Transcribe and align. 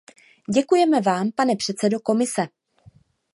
Děkujeme 0.49 1.01
vám, 1.01 1.31
pane 1.35 1.55
předsedo 1.55 1.99
Komise. 1.99 2.47